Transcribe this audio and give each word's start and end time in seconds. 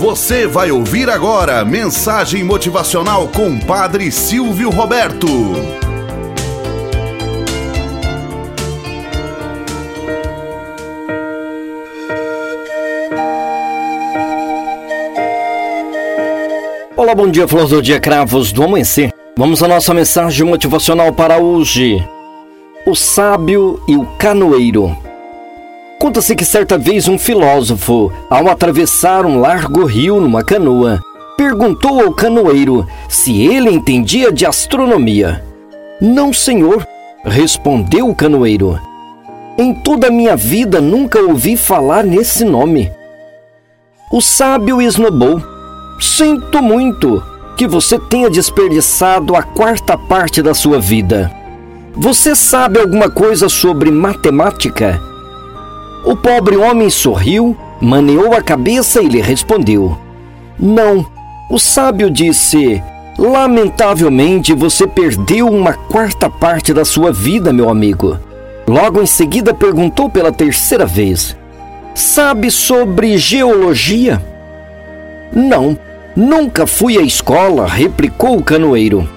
Você 0.00 0.46
vai 0.46 0.70
ouvir 0.70 1.10
agora 1.10 1.62
mensagem 1.62 2.42
motivacional 2.42 3.28
com 3.28 3.60
Padre 3.60 4.10
Silvio 4.10 4.70
Roberto. 4.70 5.26
Olá, 16.96 17.14
bom 17.14 17.28
dia, 17.28 17.46
flores 17.46 17.68
do 17.68 17.82
dia, 17.82 18.00
cravos 18.00 18.52
do 18.52 18.64
amanhecer. 18.64 19.12
Vamos 19.36 19.62
à 19.62 19.68
nossa 19.68 19.92
mensagem 19.92 20.46
motivacional 20.46 21.12
para 21.12 21.36
hoje. 21.36 22.02
O 22.86 22.94
sábio 22.94 23.78
e 23.86 23.98
o 23.98 24.06
canoeiro. 24.16 25.09
Conta-se 26.00 26.34
que 26.34 26.46
certa 26.46 26.78
vez 26.78 27.08
um 27.08 27.18
filósofo, 27.18 28.10
ao 28.30 28.48
atravessar 28.48 29.26
um 29.26 29.38
largo 29.38 29.84
rio 29.84 30.18
numa 30.18 30.42
canoa, 30.42 30.98
perguntou 31.36 32.00
ao 32.00 32.14
canoeiro 32.14 32.86
se 33.06 33.42
ele 33.42 33.68
entendia 33.70 34.32
de 34.32 34.46
astronomia. 34.46 35.44
Não, 36.00 36.32
senhor, 36.32 36.88
respondeu 37.22 38.08
o 38.08 38.14
canoeiro. 38.14 38.80
Em 39.58 39.74
toda 39.74 40.06
a 40.06 40.10
minha 40.10 40.34
vida 40.34 40.80
nunca 40.80 41.20
ouvi 41.20 41.54
falar 41.54 42.02
nesse 42.02 42.46
nome. 42.46 42.90
O 44.10 44.22
sábio 44.22 44.80
esnobou. 44.80 45.42
Sinto 46.00 46.62
muito 46.62 47.22
que 47.58 47.68
você 47.68 47.98
tenha 47.98 48.30
desperdiçado 48.30 49.36
a 49.36 49.42
quarta 49.42 49.98
parte 49.98 50.40
da 50.40 50.54
sua 50.54 50.80
vida. 50.80 51.30
Você 51.92 52.34
sabe 52.34 52.80
alguma 52.80 53.10
coisa 53.10 53.50
sobre 53.50 53.90
matemática? 53.90 55.09
O 56.04 56.16
pobre 56.16 56.56
homem 56.56 56.88
sorriu, 56.88 57.56
maneou 57.80 58.34
a 58.34 58.42
cabeça 58.42 59.02
e 59.02 59.08
lhe 59.08 59.20
respondeu: 59.20 59.96
Não. 60.58 61.06
O 61.50 61.58
sábio 61.58 62.10
disse: 62.10 62.82
Lamentavelmente 63.18 64.54
você 64.54 64.86
perdeu 64.86 65.48
uma 65.48 65.74
quarta 65.74 66.30
parte 66.30 66.72
da 66.72 66.84
sua 66.84 67.12
vida, 67.12 67.52
meu 67.52 67.68
amigo. 67.68 68.18
Logo 68.66 69.02
em 69.02 69.06
seguida 69.06 69.52
perguntou 69.52 70.08
pela 70.08 70.32
terceira 70.32 70.86
vez: 70.86 71.36
Sabe 71.94 72.50
sobre 72.50 73.18
geologia? 73.18 74.22
Não. 75.32 75.78
Nunca 76.16 76.66
fui 76.66 76.98
à 76.98 77.02
escola, 77.02 77.66
replicou 77.66 78.36
o 78.36 78.42
canoeiro. 78.42 79.08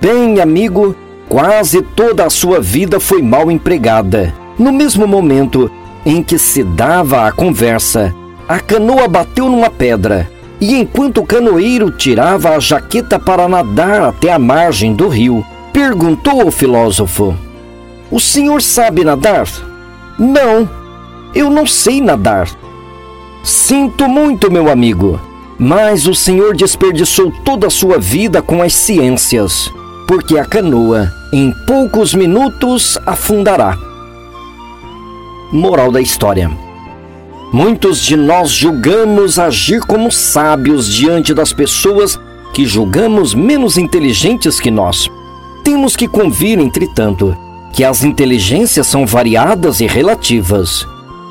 Bem, 0.00 0.40
amigo, 0.40 0.96
quase 1.28 1.82
toda 1.82 2.24
a 2.24 2.30
sua 2.30 2.60
vida 2.60 2.98
foi 2.98 3.20
mal 3.20 3.50
empregada. 3.50 4.32
No 4.58 4.72
mesmo 4.72 5.06
momento 5.06 5.70
em 6.04 6.22
que 6.22 6.38
se 6.38 6.62
dava 6.62 7.26
a 7.26 7.32
conversa, 7.32 8.14
a 8.48 8.58
canoa 8.58 9.06
bateu 9.06 9.48
numa 9.48 9.70
pedra, 9.70 10.30
e 10.60 10.74
enquanto 10.74 11.18
o 11.18 11.26
canoeiro 11.26 11.90
tirava 11.90 12.50
a 12.50 12.58
jaqueta 12.58 13.18
para 13.18 13.48
nadar 13.48 14.02
até 14.02 14.32
a 14.32 14.38
margem 14.38 14.94
do 14.94 15.08
rio, 15.08 15.44
perguntou 15.72 16.40
ao 16.42 16.50
filósofo: 16.50 17.34
O 18.10 18.20
senhor 18.20 18.60
sabe 18.60 19.04
nadar? 19.04 19.46
Não, 20.18 20.68
eu 21.34 21.48
não 21.48 21.66
sei 21.66 22.00
nadar. 22.00 22.48
Sinto 23.42 24.08
muito, 24.08 24.50
meu 24.50 24.70
amigo. 24.70 25.20
Mas 25.62 26.06
o 26.06 26.14
Senhor 26.14 26.56
desperdiçou 26.56 27.30
toda 27.44 27.66
a 27.66 27.70
sua 27.70 27.98
vida 27.98 28.40
com 28.40 28.62
as 28.62 28.72
ciências, 28.72 29.70
porque 30.08 30.38
a 30.38 30.44
canoa, 30.44 31.12
em 31.30 31.52
poucos 31.66 32.14
minutos, 32.14 32.98
afundará. 33.04 33.76
Moral 35.52 35.90
da 35.90 36.00
história: 36.00 36.48
Muitos 37.52 38.00
de 38.04 38.16
nós 38.16 38.50
julgamos 38.50 39.36
agir 39.36 39.80
como 39.80 40.12
sábios 40.12 40.88
diante 40.88 41.34
das 41.34 41.52
pessoas 41.52 42.16
que 42.54 42.64
julgamos 42.64 43.34
menos 43.34 43.76
inteligentes 43.76 44.60
que 44.60 44.70
nós. 44.70 45.10
Temos 45.64 45.96
que 45.96 46.06
convir, 46.06 46.60
entretanto, 46.60 47.36
que 47.72 47.82
as 47.82 48.04
inteligências 48.04 48.86
são 48.86 49.04
variadas 49.04 49.80
e 49.80 49.88
relativas. 49.88 50.86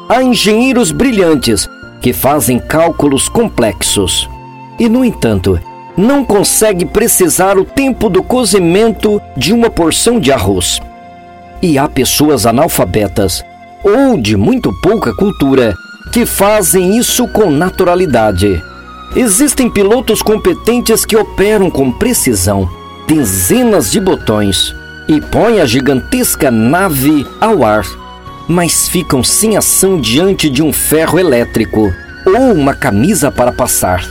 Há 0.10 0.22
engenheiros 0.22 0.92
brilhantes 0.92 1.70
que 2.02 2.12
fazem 2.12 2.60
cálculos 2.60 3.30
complexos 3.30 4.30
e, 4.78 4.90
no 4.90 5.06
entanto, 5.06 5.58
não 5.96 6.26
consegue 6.26 6.86
precisar 6.86 7.58
o 7.58 7.64
tempo 7.64 8.10
do 8.10 8.22
cozimento 8.22 9.22
de 9.38 9.54
uma 9.54 9.70
porção 9.70 10.20
de 10.20 10.30
arroz. 10.30 10.82
E 11.62 11.78
há 11.78 11.88
pessoas 11.88 12.46
analfabetas 12.46 13.46
ou 13.84 14.18
de 14.18 14.36
muito 14.36 14.74
pouca 14.82 15.14
cultura 15.14 15.76
que 16.12 16.26
fazem 16.26 16.98
isso 16.98 17.28
com 17.28 17.50
naturalidade. 17.50 18.64
Existem 19.16 19.70
pilotos 19.70 20.22
competentes 20.22 21.06
que 21.06 21.18
operam 21.18 21.70
com 21.70 21.92
precisão 21.92 22.70
dezenas 23.08 23.92
de 23.92 24.00
botões 24.00 24.76
e 25.08 25.20
põem 25.20 25.62
a 25.62 25.66
gigantesca 25.66 26.52
nave 26.52 27.26
ao 27.42 27.64
ar 27.64 27.86
mas 28.50 28.90
ficam 28.90 29.24
sem 29.24 29.56
ação 29.56 30.02
diante 30.02 30.50
de 30.50 30.64
um 30.64 30.74
ferro 30.74 31.20
elétrico 31.20 31.94
ou 32.26 32.52
uma 32.52 32.74
camisa 32.74 33.32
para 33.32 33.52
passar. 33.52 34.04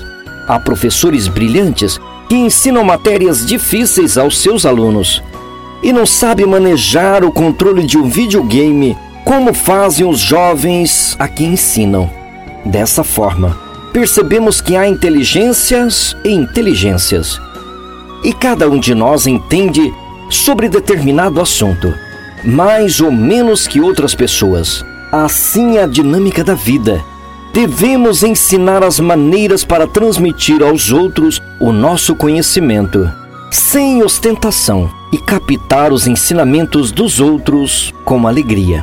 Há 0.46 0.60
professores 0.60 1.26
brilhantes 1.26 1.98
que 2.28 2.36
ensinam 2.36 2.84
matérias 2.84 3.44
difíceis 3.44 4.16
aos 4.16 4.38
seus 4.38 4.64
alunos 4.64 5.20
e 5.82 5.92
não 5.92 6.06
sabem 6.06 6.46
manejar 6.46 7.24
o 7.24 7.32
controle 7.32 7.84
de 7.84 7.98
um 7.98 8.08
videogame 8.08 8.96
como 9.28 9.52
fazem 9.52 10.08
os 10.08 10.18
jovens 10.18 11.14
a 11.18 11.28
quem 11.28 11.52
ensinam. 11.52 12.10
Dessa 12.64 13.04
forma, 13.04 13.54
percebemos 13.92 14.58
que 14.58 14.74
há 14.74 14.88
inteligências 14.88 16.16
e 16.24 16.30
inteligências. 16.30 17.38
E 18.24 18.32
cada 18.32 18.70
um 18.70 18.80
de 18.80 18.94
nós 18.94 19.26
entende 19.26 19.92
sobre 20.30 20.66
determinado 20.70 21.42
assunto 21.42 21.92
mais 22.42 23.00
ou 23.02 23.12
menos 23.12 23.66
que 23.66 23.82
outras 23.82 24.14
pessoas. 24.14 24.82
Assim 25.12 25.76
é 25.76 25.82
a 25.82 25.86
dinâmica 25.86 26.42
da 26.42 26.54
vida. 26.54 27.04
Devemos 27.52 28.22
ensinar 28.22 28.82
as 28.82 28.98
maneiras 28.98 29.62
para 29.62 29.86
transmitir 29.86 30.62
aos 30.62 30.90
outros 30.90 31.38
o 31.60 31.70
nosso 31.70 32.14
conhecimento, 32.16 33.10
sem 33.50 34.02
ostentação, 34.02 34.88
e 35.12 35.18
captar 35.18 35.92
os 35.92 36.06
ensinamentos 36.06 36.90
dos 36.92 37.20
outros 37.20 37.92
com 38.06 38.26
alegria. 38.26 38.82